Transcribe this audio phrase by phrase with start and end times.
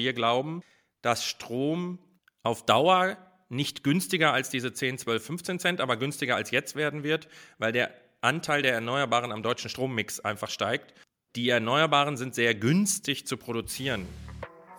[0.00, 0.62] wir glauben,
[1.02, 1.98] dass Strom
[2.42, 3.18] auf Dauer
[3.50, 7.72] nicht günstiger als diese 10, 12, 15 Cent, aber günstiger als jetzt werden wird, weil
[7.72, 7.90] der
[8.22, 10.94] Anteil der Erneuerbaren am deutschen Strommix einfach steigt.
[11.36, 14.06] Die Erneuerbaren sind sehr günstig zu produzieren.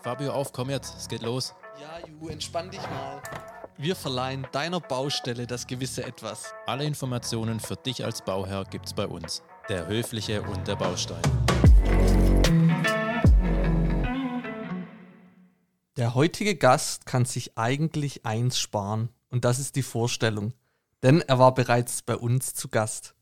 [0.02, 1.54] Fabio, auf, komm jetzt, es geht los.
[1.80, 3.22] Ja, Ju, entspann dich mal.
[3.78, 6.54] Wir verleihen deiner Baustelle das gewisse Etwas.
[6.66, 9.44] Alle Informationen für dich als Bauherr gibt's bei uns.
[9.70, 11.22] Der Höfliche und der Baustein.
[16.02, 20.52] Der heutige Gast kann sich eigentlich eins sparen und das ist die Vorstellung,
[21.04, 23.14] denn er war bereits bei uns zu Gast.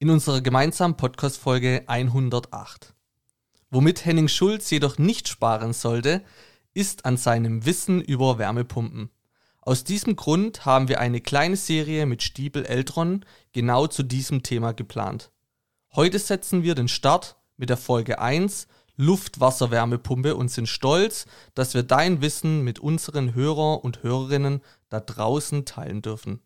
[0.00, 2.92] In unserer gemeinsamen Podcast-Folge 108.
[3.70, 6.24] Womit Henning Schulz jedoch nicht sparen sollte,
[6.74, 9.10] ist an seinem Wissen über Wärmepumpen.
[9.60, 14.72] Aus diesem Grund haben wir eine kleine Serie mit Stiebel Eltron genau zu diesem Thema
[14.74, 15.30] geplant.
[15.94, 18.66] Heute setzen wir den Start mit der Folge 1
[19.02, 25.64] Luft-Wasser-Wärmepumpe und sind stolz, dass wir dein Wissen mit unseren Hörer und Hörerinnen da draußen
[25.64, 26.40] teilen dürfen.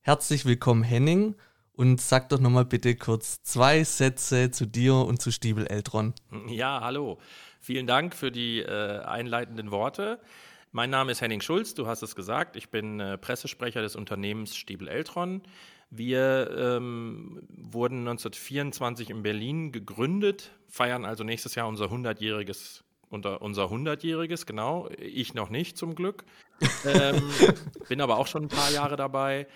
[0.00, 1.36] Herzlich willkommen Henning
[1.72, 6.14] und sag doch nochmal bitte kurz zwei Sätze zu dir und zu Stiebel Eltron.
[6.48, 7.18] Ja, hallo.
[7.60, 10.18] Vielen Dank für die äh, einleitenden Worte.
[10.72, 12.54] Mein Name ist Henning Schulz, du hast es gesagt.
[12.56, 15.42] Ich bin äh, Pressesprecher des Unternehmens Stiebel Eltron.
[15.90, 23.64] Wir ähm, wurden 1924 in Berlin gegründet, feiern also nächstes Jahr unser 100-jähriges unter unser
[23.64, 24.90] 100-jähriges, genau.
[24.98, 26.24] Ich noch nicht zum Glück.
[26.84, 27.22] ähm,
[27.88, 29.46] bin aber auch schon ein paar Jahre dabei.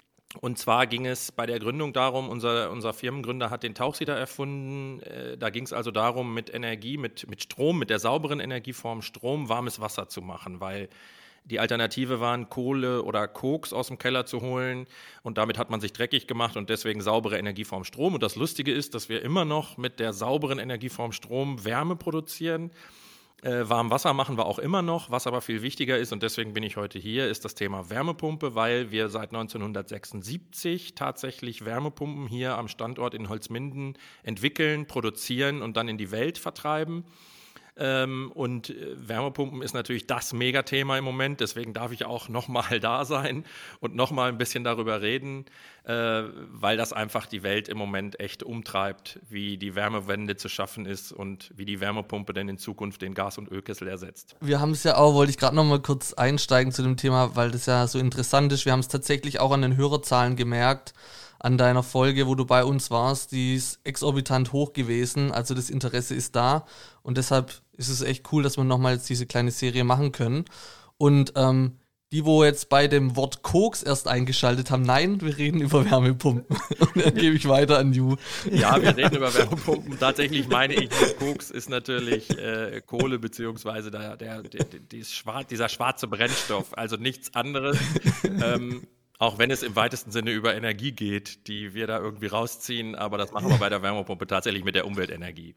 [0.41, 5.02] Und zwar ging es bei der Gründung darum, unser, unser Firmengründer hat den Tauchsieder erfunden.
[5.02, 9.02] Äh, da ging es also darum, mit Energie, mit, mit Strom, mit der sauberen Energieform
[9.02, 10.89] Strom warmes Wasser zu machen, weil
[11.44, 14.86] die Alternative waren, Kohle oder Koks aus dem Keller zu holen
[15.22, 18.14] und damit hat man sich dreckig gemacht und deswegen saubere Energieform Strom.
[18.14, 22.70] Und das Lustige ist, dass wir immer noch mit der sauberen Energieform Strom Wärme produzieren.
[23.42, 25.10] Äh, warm Wasser machen wir auch immer noch.
[25.10, 28.54] Was aber viel wichtiger ist, und deswegen bin ich heute hier, ist das Thema Wärmepumpe,
[28.54, 35.89] weil wir seit 1976 tatsächlich Wärmepumpen hier am Standort in Holzminden entwickeln, produzieren und dann
[35.89, 37.05] in die Welt vertreiben.
[37.77, 41.40] Ähm, und äh, Wärmepumpen ist natürlich das Megathema im Moment.
[41.40, 43.44] Deswegen darf ich auch nochmal da sein
[43.80, 45.46] und nochmal ein bisschen darüber reden,
[45.84, 50.84] äh, weil das einfach die Welt im Moment echt umtreibt, wie die Wärmewende zu schaffen
[50.84, 54.36] ist und wie die Wärmepumpe denn in Zukunft den Gas- und Ölkessel ersetzt.
[54.40, 57.50] Wir haben es ja auch, wollte ich gerade nochmal kurz einsteigen zu dem Thema, weil
[57.50, 58.66] das ja so interessant ist.
[58.66, 60.92] Wir haben es tatsächlich auch an den Hörerzahlen gemerkt
[61.42, 65.33] an deiner Folge, wo du bei uns warst, die ist exorbitant hoch gewesen.
[65.33, 66.64] Also das Interesse ist da
[67.03, 70.45] und deshalb ist es echt cool, dass wir nochmal jetzt diese kleine Serie machen können.
[70.98, 71.79] Und ähm,
[72.13, 76.57] die, wo jetzt bei dem Wort Koks erst eingeschaltet haben, nein, wir reden über Wärmepumpen.
[76.79, 78.17] Und dann gebe ich weiter an Ju.
[78.51, 79.98] Ja, wir reden über Wärmepumpen.
[79.98, 86.77] Tatsächlich meine ich, Koks ist natürlich äh, Kohle beziehungsweise der, der, der, dieser schwarze Brennstoff,
[86.77, 87.79] also nichts anderes.
[88.24, 88.86] ähm,
[89.18, 93.18] auch wenn es im weitesten Sinne über Energie geht, die wir da irgendwie rausziehen, aber
[93.18, 95.55] das machen wir bei der Wärmepumpe tatsächlich mit der Umweltenergie.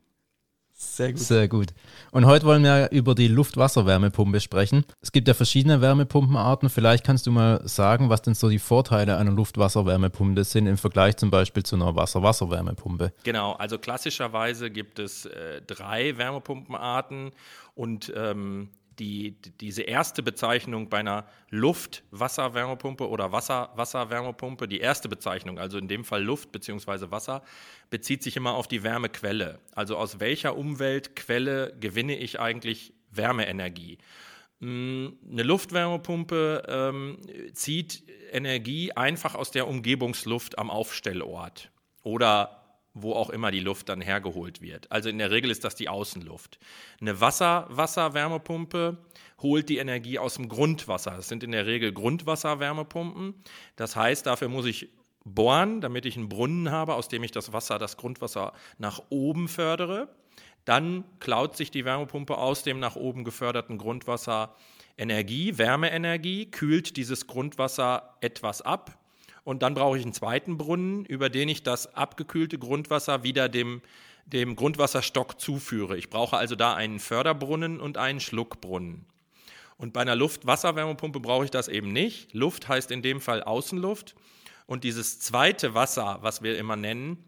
[0.78, 1.22] Sehr gut.
[1.22, 1.68] Sehr gut.
[2.12, 4.84] Und heute wollen wir über die Luft-Wasser-Wärmepumpe sprechen.
[5.00, 6.70] Es gibt ja verschiedene Wärmepumpenarten.
[6.70, 11.16] Vielleicht kannst du mal sagen, was denn so die Vorteile einer Luft-Wasser-Wärmepumpe sind im Vergleich
[11.16, 13.14] zum Beispiel zu einer Wasser-Wasser-Wärmepumpe.
[13.24, 17.32] Genau, also klassischerweise gibt es äh, drei Wärmepumpenarten
[17.74, 18.70] und ähm,
[19.00, 26.04] die, diese erste Bezeichnung bei einer Luft-Wasser-Wärmepumpe oder Wasser-Wasser-Wärmepumpe, die erste Bezeichnung, also in dem
[26.04, 27.12] Fall Luft bzw.
[27.12, 27.44] Wasser,
[27.90, 29.60] bezieht sich immer auf die Wärmequelle.
[29.74, 33.98] Also aus welcher Umweltquelle gewinne ich eigentlich Wärmeenergie?
[34.62, 37.18] Hm, eine Luftwärmepumpe ähm,
[37.54, 41.72] zieht Energie einfach aus der Umgebungsluft am Aufstellort
[42.04, 42.65] oder
[42.96, 44.92] wo auch immer die Luft dann hergeholt wird.
[44.92, 46.58] Also in der Regel ist das die Außenluft.
[47.00, 48.98] Eine Wasser Wasserwärmepumpe
[49.42, 51.12] holt die Energie aus dem Grundwasser.
[51.12, 53.36] Das sind in der Regel Grundwasserwärmepumpen.
[53.76, 54.90] Das heißt, dafür muss ich
[55.26, 59.50] bohren, damit ich einen Brunnen habe, aus dem ich das Wasser, das Grundwasser nach oben
[59.50, 60.08] fördere.
[60.64, 64.56] Dann klaut sich die Wärmepumpe aus dem nach oben geförderten Grundwasser
[64.98, 68.98] Energie, Wärmeenergie, kühlt dieses Grundwasser etwas ab,
[69.46, 73.82] und dann brauche ich einen zweiten Brunnen, über den ich das abgekühlte Grundwasser wieder dem,
[74.26, 75.98] dem Grundwasserstock zuführe.
[75.98, 79.06] Ich brauche also da einen Förderbrunnen und einen Schluckbrunnen.
[79.78, 82.34] Und bei einer Luft-Wasserwärmepumpe brauche ich das eben nicht.
[82.34, 84.16] Luft heißt in dem Fall Außenluft.
[84.66, 87.24] Und dieses zweite Wasser, was wir immer nennen,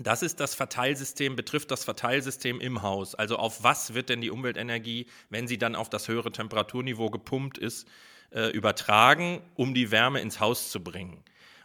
[0.00, 3.14] das ist das Verteilsystem, betrifft das Verteilsystem im Haus.
[3.14, 7.58] Also auf was wird denn die Umweltenergie, wenn sie dann auf das höhere Temperaturniveau gepumpt
[7.58, 7.86] ist,
[8.30, 11.22] äh, übertragen, um die Wärme ins Haus zu bringen.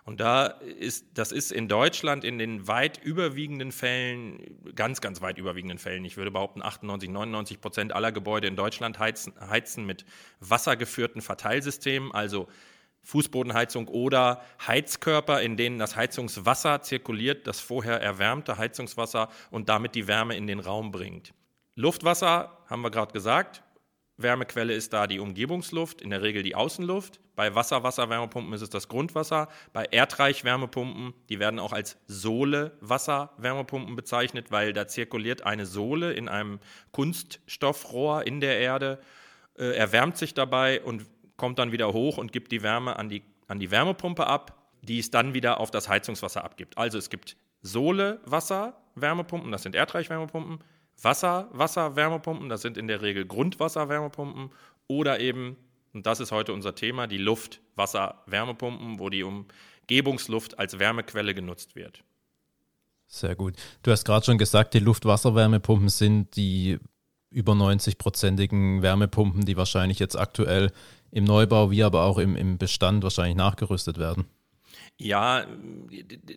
[0.09, 5.37] Und da ist, das ist in Deutschland in den weit überwiegenden Fällen, ganz, ganz weit
[5.37, 10.05] überwiegenden Fällen, ich würde behaupten, 98, 99 Prozent aller Gebäude in Deutschland heizen, heizen mit
[10.39, 12.47] wassergeführten Verteilsystemen, also
[13.03, 20.07] Fußbodenheizung oder Heizkörper, in denen das Heizungswasser zirkuliert, das vorher erwärmte Heizungswasser und damit die
[20.07, 21.35] Wärme in den Raum bringt.
[21.75, 23.61] Luftwasser, haben wir gerade gesagt,
[24.21, 27.19] Wärmequelle ist da die Umgebungsluft, in der Regel die Außenluft.
[27.35, 29.47] Bei Wasser-Wasser-Wärmepumpen ist es das Grundwasser.
[29.71, 36.59] Bei Erdreich-Wärmepumpen, die werden auch als Sohle-Wasser-Wärmepumpen bezeichnet, weil da zirkuliert eine Sohle in einem
[36.91, 38.99] Kunststoffrohr in der Erde,
[39.57, 41.05] äh, erwärmt sich dabei und
[41.37, 44.99] kommt dann wieder hoch und gibt die Wärme an die, an die Wärmepumpe ab, die
[44.99, 46.77] es dann wieder auf das Heizungswasser abgibt.
[46.77, 50.59] Also es gibt Sohle-Wasser-Wärmepumpen, das sind Erdreich-Wärmepumpen.
[51.01, 54.51] Wasser-Wasser-Wärmepumpen, das sind in der Regel Grundwasser-Wärmepumpen
[54.87, 55.57] oder eben,
[55.93, 62.03] und das ist heute unser Thema, die Luft-Wasser-Wärmepumpen, wo die Umgebungsluft als Wärmequelle genutzt wird.
[63.07, 63.55] Sehr gut.
[63.81, 66.79] Du hast gerade schon gesagt, die Luft-Wasser-Wärmepumpen sind die
[67.31, 70.71] über 90-prozentigen Wärmepumpen, die wahrscheinlich jetzt aktuell
[71.11, 74.27] im Neubau wie aber auch im, im Bestand wahrscheinlich nachgerüstet werden.
[75.01, 75.45] Ja,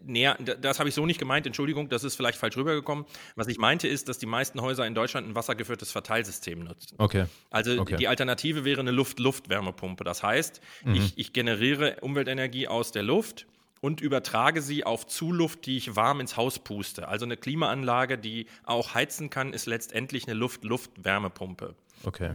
[0.05, 3.05] näher, das habe ich so nicht gemeint, Entschuldigung, das ist vielleicht falsch rübergekommen.
[3.35, 6.95] Was ich meinte ist, dass die meisten Häuser in Deutschland ein wassergeführtes Verteilsystem nutzen.
[6.99, 7.27] Okay.
[7.51, 7.97] Also okay.
[7.97, 10.05] die Alternative wäre eine Luft-Luft-Wärmepumpe.
[10.05, 10.95] Das heißt, mhm.
[10.95, 13.47] ich, ich generiere Umweltenergie aus der Luft
[13.81, 17.09] und übertrage sie auf Zuluft, die ich warm ins Haus puste.
[17.09, 21.75] Also eine Klimaanlage, die auch heizen kann, ist letztendlich eine Luft-Luft-Wärmepumpe.
[22.05, 22.33] Okay.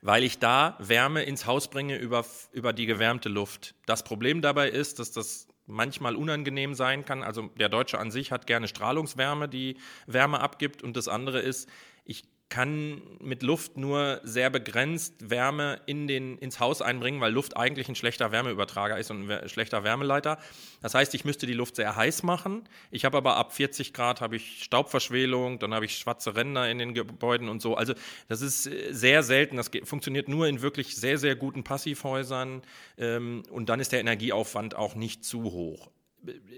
[0.00, 3.74] Weil ich da Wärme ins Haus bringe über, über die gewärmte Luft.
[3.86, 7.22] Das Problem dabei ist, dass das manchmal unangenehm sein kann.
[7.22, 9.76] Also der Deutsche an sich hat gerne Strahlungswärme, die
[10.06, 10.82] Wärme abgibt.
[10.82, 11.68] Und das andere ist,
[12.04, 17.56] ich kann mit Luft nur sehr begrenzt Wärme in den, ins Haus einbringen, weil Luft
[17.56, 20.36] eigentlich ein schlechter Wärmeübertrager ist und ein schlechter Wärmeleiter.
[20.82, 22.68] Das heißt, ich müsste die Luft sehr heiß machen.
[22.90, 26.76] Ich habe aber ab 40 Grad habe ich Staubverschwelung, dann habe ich schwarze Ränder in
[26.76, 27.74] den Gebäuden und so.
[27.74, 27.94] Also
[28.28, 29.56] das ist sehr selten.
[29.56, 32.60] Das funktioniert nur in wirklich sehr, sehr guten Passivhäusern
[32.98, 35.90] ähm, und dann ist der Energieaufwand auch nicht zu hoch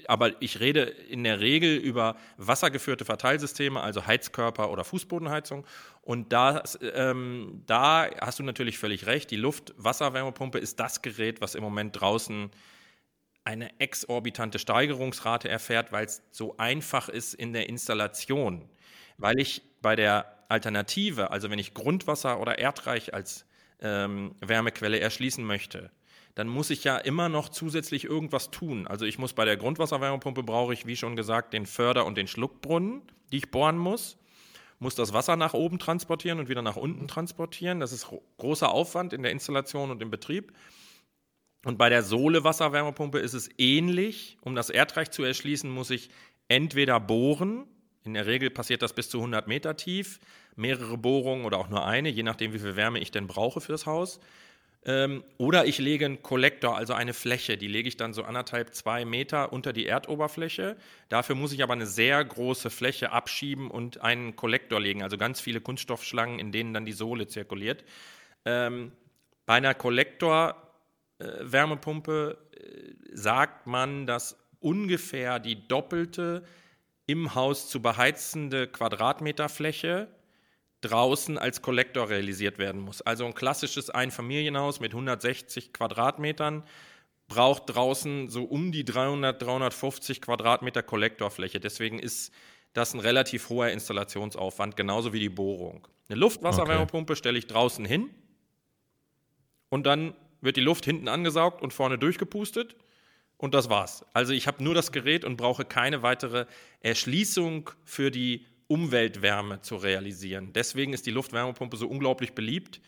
[0.09, 5.67] aber ich rede in der Regel über wassergeführte Verteilsysteme, also Heizkörper oder Fußbodenheizung.
[6.03, 6.63] Und da,
[6.95, 9.31] ähm, da hast du natürlich völlig recht.
[9.31, 12.51] Die Luft-Wasserwärmepumpe ist das Gerät, was im Moment draußen
[13.45, 18.69] eine exorbitante Steigerungsrate erfährt, weil es so einfach ist in der Installation.
[19.19, 23.47] Weil ich bei der Alternative, also wenn ich Grundwasser oder Erdreich als
[23.81, 25.91] ähm, Wärmequelle erschließen möchte,
[26.35, 28.87] dann muss ich ja immer noch zusätzlich irgendwas tun.
[28.87, 32.27] Also ich muss bei der Grundwasserwärmepumpe brauche ich, wie schon gesagt, den Förder- und den
[32.27, 34.19] Schluckbrunnen, die ich bohren muss,
[34.81, 37.81] muss das Wasser nach oben transportieren und wieder nach unten transportieren.
[37.81, 38.09] Das ist
[38.39, 40.53] großer Aufwand in der Installation und im Betrieb.
[41.65, 44.37] Und bei der Sohle-Wasserwärmepumpe ist es ähnlich.
[44.43, 46.11] Um das Erdreich zu erschließen, muss ich
[46.49, 47.65] entweder bohren,
[48.05, 50.21] in der Regel passiert das bis zu 100 Meter tief,
[50.57, 53.87] mehrere Bohrungen oder auch nur eine, je nachdem, wie viel Wärme ich denn brauche fürs
[53.87, 54.21] Haus.
[54.87, 58.75] Ähm, oder ich lege einen Kollektor, also eine Fläche, die lege ich dann so anderthalb,
[58.75, 60.77] zwei Meter unter die Erdoberfläche.
[61.09, 65.41] Dafür muss ich aber eine sehr große Fläche abschieben und einen Kollektor legen, also ganz
[65.41, 67.83] viele Kunststoffschlangen, in denen dann die Sohle zirkuliert.
[68.45, 68.93] Ähm,
[69.47, 76.45] bei einer Kollektor-Wärmepumpe äh, äh, sagt man, dass ungefähr die doppelte
[77.07, 80.09] im Haus zu beheizende Quadratmeterfläche
[80.85, 83.03] draußen als Kollektor realisiert werden muss.
[83.03, 86.65] Also ein klassisches Einfamilienhaus mit 160 Quadratmetern
[87.27, 91.61] braucht draußen so um die 300, 350 Quadratmeter Kollektorfläche.
[91.61, 92.33] Deswegen ist
[92.75, 95.87] das ein relativ hoher Installationsaufwand, genauso wie die Bohrung.
[96.09, 97.19] Eine Luftwasserwärmepumpe okay.
[97.19, 98.11] stelle ich draußen hin
[99.71, 102.77] und dann wird die Luft hinten angesaugt und vorne durchgepustet
[103.39, 104.05] und das war's.
[104.13, 106.47] Also ich habe nur das Gerät und brauche keine weitere
[106.81, 110.53] Erschließung für die Umweltwärme zu realisieren.
[110.53, 112.81] Deswegen ist die Luftwärmepumpe so unglaublich beliebt.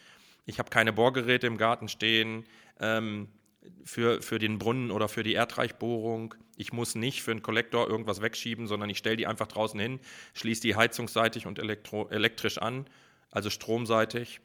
[0.45, 2.45] Ich habe keine Bohrgeräte im Garten stehen
[2.81, 3.28] ähm,
[3.85, 6.35] für, für den Brunnen oder für die Erdreichbohrung.
[6.57, 10.00] Ich muss nicht für einen Kollektor irgendwas wegschieben, sondern ich stelle die einfach draußen hin,
[10.35, 12.87] schließe die heizungsseitig und elektro, elektrisch an,
[13.31, 14.40] also stromseitig.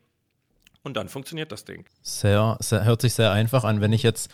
[0.84, 1.86] Und dann funktioniert das Ding.
[2.04, 3.82] Sehr, sehr, hört sich sehr einfach an.
[3.82, 4.32] Wenn ich jetzt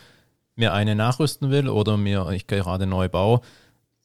[0.55, 3.39] mir eine nachrüsten will oder mir ich gerade neu baue,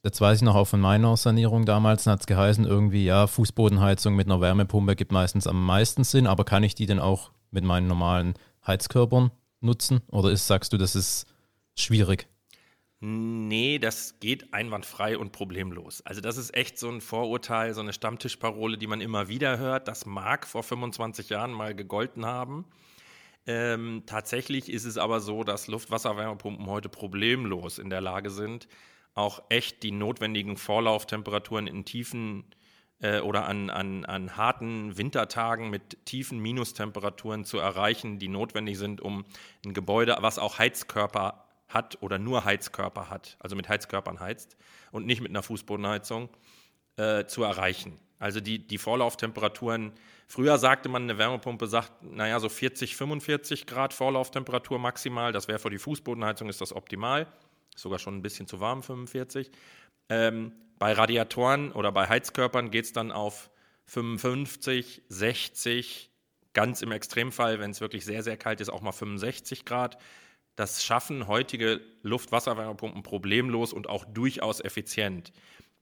[0.05, 4.17] Jetzt weiß ich noch auch von meiner Sanierung damals, hat es geheißen, irgendwie, ja, Fußbodenheizung
[4.17, 7.63] mit einer Wärmepumpe gibt meistens am meisten Sinn, aber kann ich die denn auch mit
[7.63, 8.35] meinen normalen
[8.67, 9.31] Heizkörpern
[9.61, 10.01] nutzen?
[10.09, 11.27] Oder ist, sagst du, das ist
[11.77, 12.27] schwierig?
[12.99, 16.03] Nee, das geht einwandfrei und problemlos.
[16.05, 19.87] Also das ist echt so ein Vorurteil, so eine Stammtischparole, die man immer wieder hört.
[19.87, 22.65] Das mag vor 25 Jahren mal gegolten haben.
[23.47, 28.69] Ähm, tatsächlich ist es aber so, dass Luftwasserwärmepumpen heute problemlos in der Lage sind,
[29.15, 32.45] auch echt die notwendigen Vorlauftemperaturen in tiefen
[33.01, 39.01] äh, oder an, an, an harten Wintertagen mit tiefen Minustemperaturen zu erreichen, die notwendig sind,
[39.01, 39.25] um
[39.65, 44.57] ein Gebäude, was auch Heizkörper hat oder nur Heizkörper hat, also mit Heizkörpern heizt
[44.91, 46.29] und nicht mit einer Fußbodenheizung,
[46.97, 47.99] äh, zu erreichen.
[48.19, 49.93] Also die, die Vorlauftemperaturen,
[50.29, 55.59] früher sagte man, eine Wärmepumpe sagt, naja, so 40, 45 Grad Vorlauftemperatur maximal, das wäre
[55.59, 57.27] für die Fußbodenheizung, ist das optimal,
[57.77, 59.51] sogar schon ein bisschen zu warm, 45.
[60.09, 63.51] Ähm, bei Radiatoren oder bei Heizkörpern geht es dann auf
[63.87, 66.11] 55, 60,
[66.53, 69.99] ganz im Extremfall, wenn es wirklich sehr, sehr kalt ist, auch mal 65 Grad.
[70.57, 75.33] Das schaffen heutige Luft-Wasserwärmepumpen problemlos und auch durchaus effizient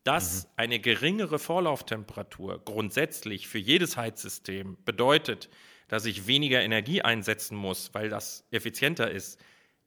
[0.05, 0.51] dass mhm.
[0.57, 5.49] eine geringere Vorlauftemperatur grundsätzlich für jedes Heizsystem bedeutet,
[5.89, 9.41] dass ich weniger Energie einsetzen muss, weil das effizienter ist,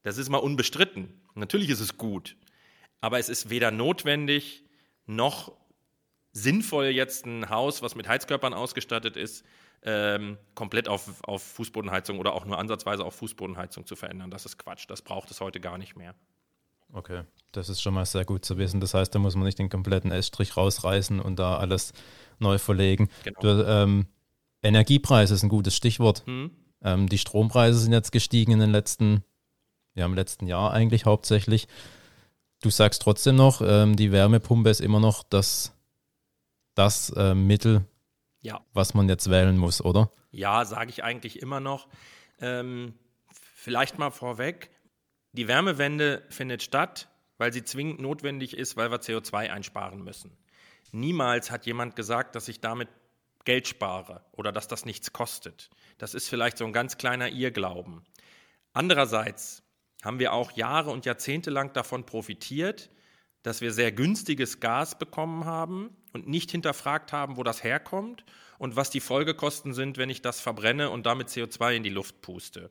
[0.04, 1.22] das ist mal unbestritten.
[1.36, 2.38] Natürlich ist es gut,
[3.02, 4.64] aber es ist weder notwendig
[5.06, 5.54] noch
[6.32, 9.46] sinnvoll, jetzt ein Haus, was mit Heizkörpern ausgestattet ist,
[9.84, 14.32] ähm, komplett auf, auf Fußbodenheizung oder auch nur ansatzweise auf Fußbodenheizung zu verändern.
[14.32, 14.86] Das ist Quatsch.
[14.88, 16.16] Das braucht es heute gar nicht mehr.
[16.94, 18.80] Okay, das ist schon mal sehr gut zu wissen.
[18.80, 21.92] Das heißt, da muss man nicht den kompletten Estrich rausreißen und da alles
[22.40, 23.10] neu verlegen.
[23.24, 23.40] Genau.
[23.42, 24.08] Du, ähm,
[24.62, 26.24] Energiepreis ist ein gutes Stichwort.
[26.26, 26.52] Hm.
[26.84, 29.24] Ähm, die Strompreise sind jetzt gestiegen in den letzten,
[29.96, 31.68] ja, im letzten Jahr eigentlich hauptsächlich.
[32.62, 35.74] Du sagst trotzdem noch, ähm, die Wärmepumpe ist immer noch das,
[36.76, 37.86] das äh, Mittel,
[38.42, 38.62] ja.
[38.74, 40.12] was man jetzt wählen muss, oder?
[40.32, 41.88] Ja, sage ich eigentlich immer noch.
[42.40, 42.94] Ähm,
[43.56, 44.72] vielleicht mal vorweg,
[45.34, 50.38] die Wärmewende findet statt, weil sie zwingend notwendig ist, weil wir CO2 einsparen müssen.
[50.92, 52.88] Niemals hat jemand gesagt, dass ich damit
[53.46, 55.70] Geld spare oder dass das nichts kostet.
[55.98, 58.04] Das ist vielleicht so ein ganz kleiner Irrglauben.
[58.74, 59.63] Andererseits
[60.04, 62.90] haben wir auch Jahre und Jahrzehnte lang davon profitiert,
[63.42, 68.24] dass wir sehr günstiges Gas bekommen haben und nicht hinterfragt haben, wo das herkommt
[68.58, 72.22] und was die Folgekosten sind, wenn ich das verbrenne und damit CO2 in die Luft
[72.22, 72.70] puste.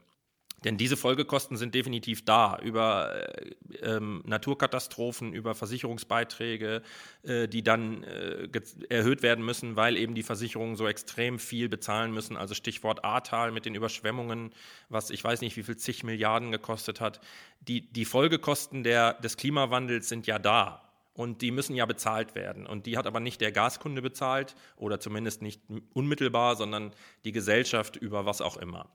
[0.64, 6.83] Denn diese Folgekosten sind definitiv da über äh, ähm, Naturkatastrophen, über Versicherungsbeiträge,
[7.23, 8.49] äh, die dann äh,
[8.88, 12.37] erhöht werden müssen, weil eben die Versicherungen so extrem viel bezahlen müssen.
[12.37, 14.50] Also Stichwort Ahrtal mit den Überschwemmungen,
[14.88, 17.21] was ich weiß nicht, wie viel zig Milliarden gekostet hat.
[17.61, 20.88] Die, die Folgekosten der, des Klimawandels sind ja da.
[21.14, 22.66] Und die müssen ja bezahlt werden.
[22.66, 25.61] Und die hat aber nicht der Gaskunde bezahlt oder zumindest nicht
[25.92, 28.88] unmittelbar, sondern die Gesellschaft über was auch immer.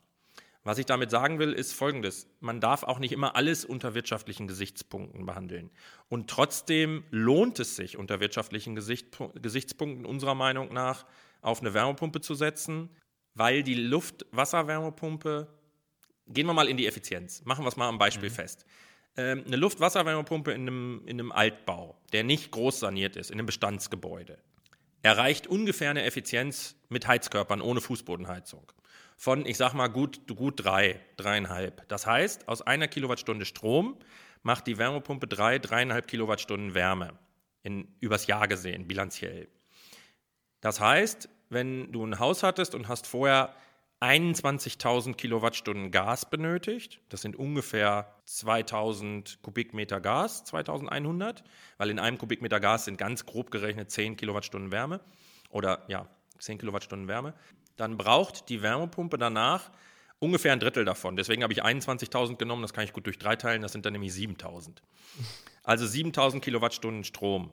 [0.67, 2.27] Was ich damit sagen will, ist Folgendes.
[2.41, 5.71] Man darf auch nicht immer alles unter wirtschaftlichen Gesichtspunkten behandeln.
[6.09, 11.05] Und trotzdem lohnt es sich unter wirtschaftlichen Gesichtspunkten unserer Meinung nach
[11.41, 12.89] auf eine Wärmepumpe zu setzen,
[13.33, 15.47] weil die Luft-Wasser-Wärmepumpe,
[16.27, 18.33] gehen wir mal in die Effizienz, machen wir es mal am Beispiel mhm.
[18.33, 18.65] fest.
[19.15, 23.45] Ähm, eine Luft-Wasser-Wärmepumpe in einem, in einem Altbau, der nicht groß saniert ist, in einem
[23.45, 24.37] Bestandsgebäude,
[25.01, 28.69] erreicht ungefähr eine Effizienz mit Heizkörpern ohne Fußbodenheizung
[29.17, 31.87] von, ich sag mal, gut, gut drei, dreieinhalb.
[31.89, 33.97] Das heißt, aus einer Kilowattstunde Strom
[34.43, 37.17] macht die Wärmepumpe drei, dreieinhalb Kilowattstunden Wärme.
[37.63, 39.49] In, übers Jahr gesehen, bilanziell.
[40.61, 43.53] Das heißt, wenn du ein Haus hattest und hast vorher
[43.99, 47.01] 21.000 Kilowattstunden Gas benötigt.
[47.09, 51.43] Das sind ungefähr 2000 Kubikmeter Gas, 2100,
[51.77, 54.99] weil in einem Kubikmeter Gas sind ganz grob gerechnet 10 Kilowattstunden Wärme
[55.49, 56.07] oder ja,
[56.37, 57.33] 10 Kilowattstunden Wärme
[57.77, 59.71] dann braucht die Wärmepumpe danach
[60.19, 61.15] ungefähr ein Drittel davon.
[61.15, 63.93] Deswegen habe ich 21.000 genommen, das kann ich gut durch drei teilen, das sind dann
[63.93, 64.77] nämlich 7.000.
[65.63, 67.51] Also 7.000 Kilowattstunden Strom.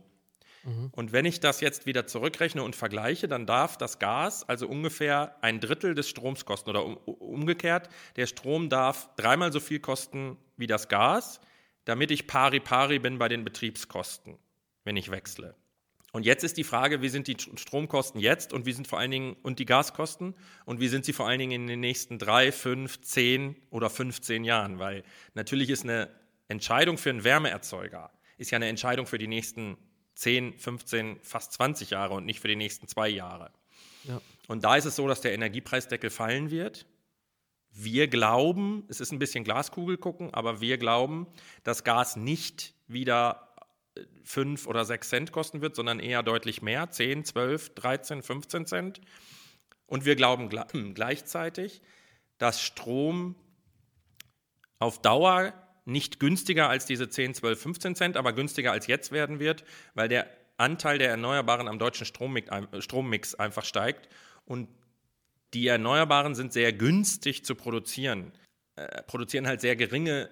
[0.65, 0.91] Mhm.
[0.93, 5.37] Und wenn ich das jetzt wieder zurückrechne und vergleiche, dann darf das Gas also ungefähr
[5.43, 10.39] ein Drittel des Stroms kosten oder um, umgekehrt, der Strom darf dreimal so viel kosten
[10.57, 11.41] wie das Gas,
[11.85, 14.39] damit ich pari pari bin bei den Betriebskosten,
[14.85, 15.55] wenn ich wechsle.
[16.15, 19.11] Und jetzt ist die Frage, wie sind die Stromkosten jetzt und wie sind vor allen
[19.11, 22.53] Dingen und die Gaskosten und wie sind sie vor allen Dingen in den nächsten drei,
[22.53, 24.79] fünf, zehn oder 15 Jahren?
[24.79, 25.03] Weil
[25.35, 26.09] natürlich ist eine
[26.49, 29.77] Entscheidung für einen Wärmeerzeuger ist ja eine Entscheidung für die nächsten
[30.17, 33.51] 10, 15, fast 20 Jahre und nicht für die nächsten zwei Jahre.
[34.05, 34.21] Ja.
[34.49, 36.87] Und da ist es so, dass der Energiepreisdeckel fallen wird.
[37.71, 41.27] Wir glauben, es ist ein bisschen Glaskugel gucken, aber wir glauben,
[41.65, 43.54] dass Gas nicht wieder
[44.25, 49.01] 5 oder 6 Cent kosten wird, sondern eher deutlich mehr, 10, 12, 13, 15 Cent.
[49.87, 50.49] Und wir glauben
[50.95, 51.83] gleichzeitig,
[52.39, 53.37] dass Strom
[54.79, 55.53] auf Dauer
[55.85, 60.09] nicht günstiger als diese 10, 12, 15 Cent, aber günstiger als jetzt werden wird, weil
[60.09, 64.09] der Anteil der Erneuerbaren am deutschen Strommix einfach steigt
[64.47, 64.69] und
[65.53, 68.33] die Erneuerbaren sind sehr günstig zu produzieren.
[68.77, 70.29] äh, produzieren halt sehr geringe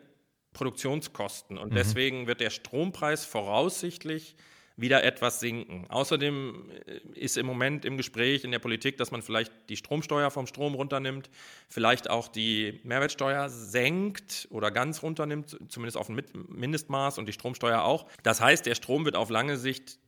[0.53, 1.77] Produktionskosten und mhm.
[1.77, 4.37] deswegen wird der Strompreis voraussichtlich
[4.77, 5.87] wieder etwas sinken.
[5.89, 10.31] Außerdem äh, ist im Moment im Gespräch in der Politik, dass man vielleicht die Stromsteuer
[10.31, 11.31] vom Strom runternimmt,
[11.69, 17.83] vielleicht auch die Mehrwertsteuer senkt oder ganz runternimmt, zumindest auf ein Mindestmaß und die Stromsteuer
[17.83, 18.07] auch.
[18.23, 19.99] Das heißt, der Strom wird auf lange Sicht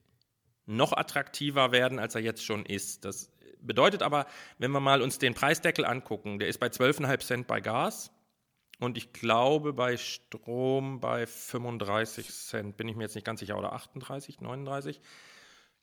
[0.67, 3.05] noch attraktiver werden, als er jetzt schon ist.
[3.05, 4.27] Das bedeutet aber,
[4.59, 8.11] wenn wir mal uns den Preisdeckel angucken, der ist bei 12,5 Cent bei Gas
[8.81, 13.59] und ich glaube bei Strom bei 35 Cent, bin ich mir jetzt nicht ganz sicher,
[13.59, 15.01] oder 38, 39?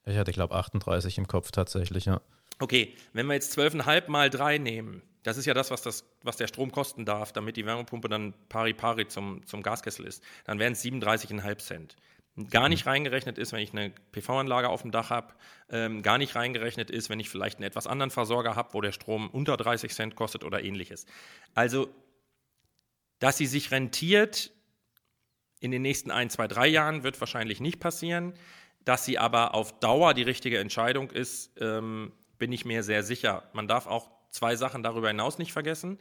[0.06, 2.22] Ich hatte, glaube 38 im Kopf tatsächlich, ja.
[2.60, 6.38] Okay, wenn wir jetzt 12,5 mal 3 nehmen, das ist ja das was, das, was
[6.38, 10.60] der Strom kosten darf, damit die Wärmepumpe dann pari pari zum, zum Gaskessel ist, dann
[10.60, 11.96] wären es 37,5 Cent.
[12.50, 15.34] Gar nicht reingerechnet ist, wenn ich eine PV-Anlage auf dem Dach habe,
[15.70, 18.94] ähm, gar nicht reingerechnet ist, wenn ich vielleicht einen etwas anderen Versorger habe, wo der
[18.94, 21.06] Strom unter 30 Cent kostet oder ähnliches.
[21.56, 21.90] Also
[23.22, 24.52] dass sie sich rentiert
[25.60, 28.34] in den nächsten ein, zwei, drei Jahren, wird wahrscheinlich nicht passieren.
[28.84, 33.44] Dass sie aber auf Dauer die richtige Entscheidung ist, ähm, bin ich mir sehr sicher.
[33.54, 36.00] Man darf auch zwei Sachen darüber hinaus nicht vergessen.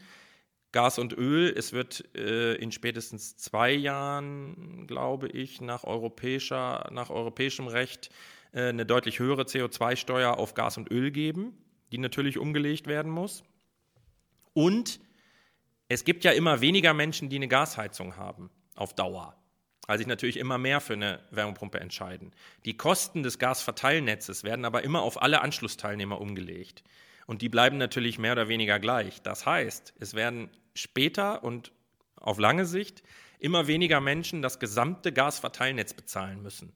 [0.73, 7.11] Gas und Öl, es wird äh, in spätestens zwei Jahren, glaube ich, nach, europäischer, nach
[7.11, 8.09] europäischem Recht
[8.53, 11.53] äh, eine deutlich höhere CO2-Steuer auf Gas und Öl geben,
[11.93, 13.43] die natürlich umgelegt werden muss.
[14.55, 15.01] Und
[15.91, 19.37] es gibt ja immer weniger Menschen, die eine Gasheizung haben auf Dauer,
[19.89, 22.33] weil sich natürlich immer mehr für eine Wärmepumpe entscheiden.
[22.65, 26.85] Die Kosten des Gasverteilnetzes werden aber immer auf alle Anschlussteilnehmer umgelegt.
[27.27, 29.21] Und die bleiben natürlich mehr oder weniger gleich.
[29.23, 31.73] Das heißt, es werden später und
[32.15, 33.03] auf lange Sicht
[33.41, 36.73] immer weniger Menschen das gesamte Gasverteilnetz bezahlen müssen.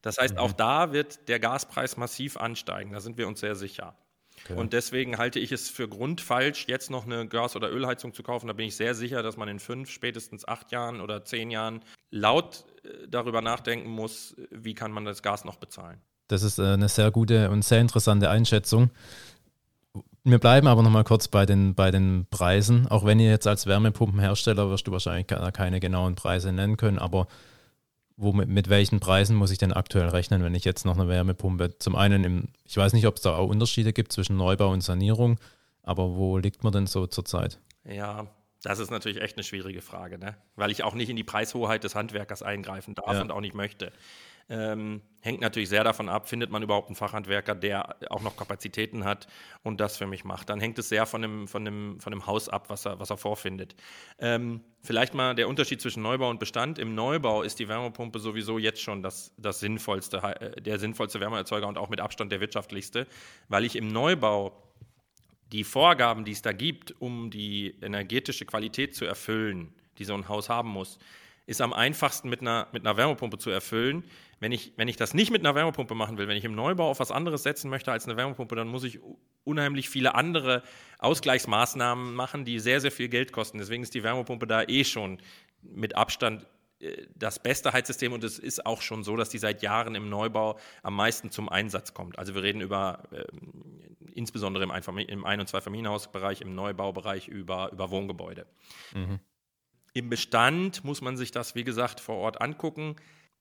[0.00, 0.40] Das heißt, mhm.
[0.40, 2.92] auch da wird der Gaspreis massiv ansteigen.
[2.92, 3.98] Da sind wir uns sehr sicher.
[4.44, 4.54] Okay.
[4.54, 8.46] Und deswegen halte ich es für grundfalsch, jetzt noch eine Gas- oder Ölheizung zu kaufen.
[8.46, 11.80] Da bin ich sehr sicher, dass man in fünf, spätestens acht Jahren oder zehn Jahren
[12.10, 16.00] laut äh, darüber nachdenken muss, wie kann man das Gas noch bezahlen.
[16.28, 18.90] Das ist äh, eine sehr gute und sehr interessante Einschätzung.
[20.24, 22.88] Wir bleiben aber noch mal kurz bei den, bei den Preisen.
[22.88, 27.28] Auch wenn ihr jetzt als Wärmepumpenhersteller wirst du wahrscheinlich keine genauen Preise nennen können, aber
[28.16, 31.78] wo mit, welchen Preisen muss ich denn aktuell rechnen, wenn ich jetzt noch eine Wärmepumpe,
[31.78, 34.82] zum einen im, ich weiß nicht, ob es da auch Unterschiede gibt zwischen Neubau und
[34.82, 35.38] Sanierung,
[35.82, 37.60] aber wo liegt man denn so zurzeit?
[37.84, 38.26] Ja,
[38.62, 40.36] das ist natürlich echt eine schwierige Frage, ne?
[40.56, 43.20] weil ich auch nicht in die Preishoheit des Handwerkers eingreifen darf ja.
[43.20, 43.92] und auch nicht möchte.
[44.48, 49.04] Ähm, hängt natürlich sehr davon ab, findet man überhaupt einen Fachhandwerker, der auch noch Kapazitäten
[49.04, 49.26] hat
[49.64, 50.48] und das für mich macht.
[50.48, 53.10] Dann hängt es sehr von dem, von dem, von dem Haus ab, was er, was
[53.10, 53.74] er vorfindet.
[54.20, 56.78] Ähm, vielleicht mal der Unterschied zwischen Neubau und Bestand.
[56.78, 61.66] Im Neubau ist die Wärmepumpe sowieso jetzt schon das, das sinnvollste, äh, der sinnvollste Wärmeerzeuger
[61.66, 63.08] und auch mit Abstand der wirtschaftlichste,
[63.48, 64.52] weil ich im Neubau
[65.52, 70.28] die Vorgaben, die es da gibt, um die energetische Qualität zu erfüllen, die so ein
[70.28, 70.98] Haus haben muss,
[71.46, 74.04] ist am einfachsten mit einer, mit einer Wärmepumpe zu erfüllen.
[74.38, 76.90] Wenn ich, wenn ich das nicht mit einer Wärmepumpe machen will, wenn ich im Neubau
[76.90, 79.00] auf was anderes setzen möchte als eine Wärmepumpe, dann muss ich
[79.44, 80.62] unheimlich viele andere
[80.98, 83.58] Ausgleichsmaßnahmen machen, die sehr, sehr viel Geld kosten.
[83.58, 85.18] Deswegen ist die Wärmepumpe da eh schon
[85.62, 86.46] mit Abstand
[86.80, 90.10] äh, das beste Heizsystem und es ist auch schon so, dass die seit Jahren im
[90.10, 92.18] Neubau am meisten zum Einsatz kommt.
[92.18, 93.24] Also wir reden über, äh,
[94.12, 98.46] insbesondere im, Ein- im Ein- und Zweifamilienhausbereich, im Neubaubereich über, über Wohngebäude.
[98.92, 99.18] Mhm.
[99.94, 102.96] Im Bestand muss man sich das, wie gesagt, vor Ort angucken.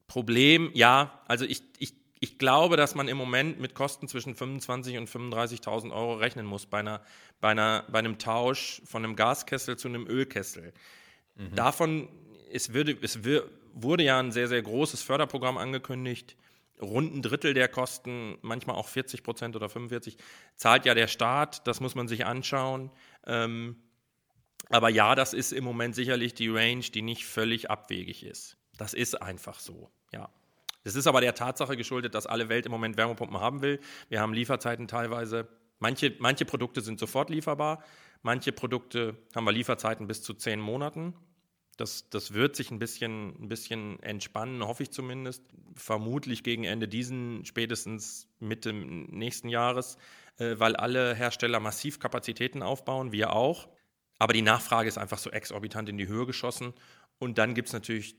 [0.07, 4.97] Problem, ja, also ich, ich, ich glaube, dass man im Moment mit Kosten zwischen 25.000
[4.97, 7.01] und 35.000 Euro rechnen muss bei, einer,
[7.41, 10.73] bei, einer, bei einem Tausch von einem Gaskessel zu einem Ölkessel.
[11.35, 11.55] Mhm.
[11.55, 12.09] Davon
[12.51, 13.19] es, würde, es
[13.73, 16.37] wurde ja ein sehr, sehr großes Förderprogramm angekündigt.
[16.81, 20.17] Rund ein Drittel der Kosten, manchmal auch 40 Prozent oder 45,
[20.55, 21.67] zahlt ja der Staat.
[21.67, 22.91] Das muss man sich anschauen.
[23.25, 23.77] Ähm,
[24.69, 28.57] aber ja, das ist im Moment sicherlich die Range, die nicht völlig abwegig ist.
[28.77, 30.29] Das ist einfach so, ja.
[30.83, 33.79] Das ist aber der Tatsache geschuldet, dass alle Welt im Moment Wärmepumpen haben will.
[34.07, 35.47] Wir haben Lieferzeiten teilweise.
[35.79, 37.83] Manche, manche Produkte sind sofort lieferbar.
[38.21, 41.15] Manche Produkte haben wir Lieferzeiten bis zu zehn Monaten.
[41.77, 45.43] Das, das wird sich ein bisschen, ein bisschen entspannen, hoffe ich zumindest.
[45.73, 49.97] Vermutlich gegen Ende diesen, spätestens Mitte nächsten Jahres,
[50.37, 53.67] äh, weil alle Hersteller massiv Kapazitäten aufbauen, wir auch.
[54.19, 56.73] Aber die Nachfrage ist einfach so exorbitant in die Höhe geschossen.
[57.17, 58.15] Und dann gibt es natürlich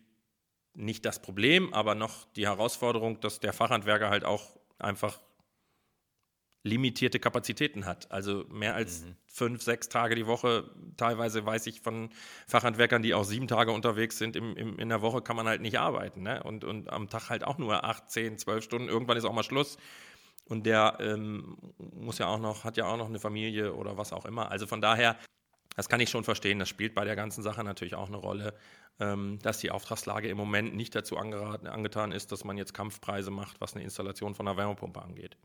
[0.76, 5.20] nicht das Problem, aber noch die Herausforderung, dass der Fachhandwerker halt auch einfach
[6.66, 8.10] limitierte Kapazitäten hat.
[8.10, 9.16] Also mehr als mhm.
[9.26, 10.68] fünf, sechs Tage die Woche.
[10.96, 12.10] Teilweise weiß ich von
[12.48, 14.36] Fachhandwerkern, die auch sieben Tage unterwegs sind.
[14.36, 16.22] Im, im, in der Woche kann man halt nicht arbeiten.
[16.22, 16.42] Ne?
[16.42, 18.88] Und, und am Tag halt auch nur acht, zehn, zwölf Stunden.
[18.88, 19.78] Irgendwann ist auch mal Schluss.
[20.48, 24.12] Und der ähm, muss ja auch noch, hat ja auch noch eine Familie oder was
[24.12, 24.50] auch immer.
[24.50, 25.16] Also von daher
[25.76, 26.58] Das kann ich schon verstehen.
[26.58, 28.54] Das spielt bei der ganzen Sache natürlich auch eine Rolle,
[28.98, 33.60] ähm, dass die Auftragslage im Moment nicht dazu angetan ist, dass man jetzt Kampfpreise macht,
[33.60, 35.36] was eine Installation von einer Wärmepumpe angeht.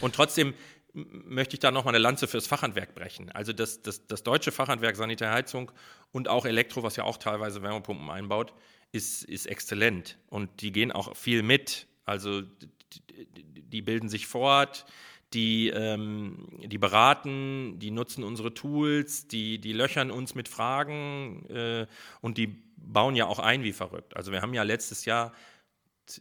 [0.00, 0.54] Und trotzdem
[0.92, 3.30] möchte ich da nochmal eine Lanze fürs Fachhandwerk brechen.
[3.30, 5.70] Also das, das, das deutsche Fachhandwerk Sanitärheizung
[6.10, 8.54] und auch Elektro, was ja auch teilweise Wärmepumpen einbaut,
[8.92, 10.18] ist, ist exzellent.
[10.28, 11.86] Und die gehen auch viel mit.
[12.06, 14.86] Also die, die bilden sich fort,
[15.32, 21.86] die, ähm, die beraten, die nutzen unsere Tools, die, die löchern uns mit Fragen äh,
[22.20, 24.16] und die bauen ja auch ein wie verrückt.
[24.16, 25.32] Also wir haben ja letztes Jahr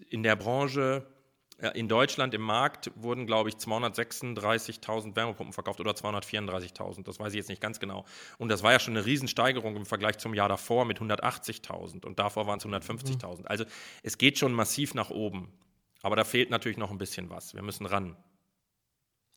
[0.10, 1.06] in der Branche
[1.74, 7.38] in Deutschland im Markt wurden, glaube ich, 236.000 Wärmepumpen verkauft oder 234.000, das weiß ich
[7.38, 8.04] jetzt nicht ganz genau.
[8.38, 12.20] Und das war ja schon eine Riesensteigerung im Vergleich zum Jahr davor mit 180.000 und
[12.20, 13.40] davor waren es 150.000.
[13.40, 13.48] Mhm.
[13.48, 13.64] Also
[14.04, 15.54] es geht schon massiv nach oben.
[16.02, 17.54] Aber da fehlt natürlich noch ein bisschen was.
[17.54, 18.18] Wir müssen ran.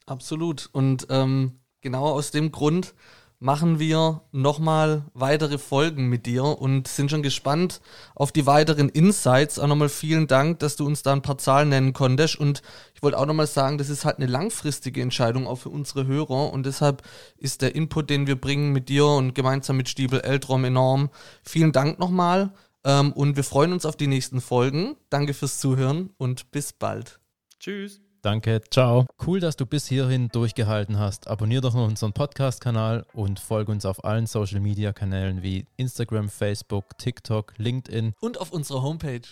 [0.08, 0.68] Absolut.
[0.72, 2.94] Und ähm, genau aus dem Grund
[3.40, 7.80] machen wir nochmal weitere Folgen mit dir und sind schon gespannt
[8.14, 9.58] auf die weiteren Insights.
[9.58, 12.36] Auch nochmal vielen Dank, dass du uns da ein paar Zahlen nennen konntest.
[12.36, 12.62] Und
[12.94, 16.52] ich wollte auch nochmal sagen, das ist halt eine langfristige Entscheidung auch für unsere Hörer
[16.52, 17.02] und deshalb
[17.36, 21.10] ist der Input, den wir bringen mit dir und gemeinsam mit Stiebel Eltrom enorm.
[21.44, 22.52] Vielen Dank nochmal
[22.84, 24.96] ähm, und wir freuen uns auf die nächsten Folgen.
[25.10, 27.20] Danke fürs Zuhören und bis bald.
[27.60, 28.07] Tschüss.
[28.22, 29.07] Danke, ciao.
[29.24, 31.28] Cool, dass du bis hierhin durchgehalten hast.
[31.28, 38.14] Abonnier doch unseren Podcast-Kanal und folge uns auf allen Social-Media-Kanälen wie Instagram, Facebook, TikTok, LinkedIn.
[38.20, 39.22] Und auf unserer Homepage.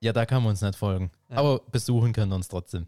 [0.00, 1.10] Ja, da kann man uns nicht folgen.
[1.28, 1.38] Ja.
[1.38, 2.86] Aber besuchen können wir uns trotzdem.